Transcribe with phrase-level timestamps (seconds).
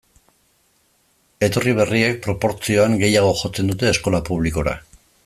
[1.47, 4.75] Etorri berriek, proportzioan, gehiago jotzen dute eskola publikora.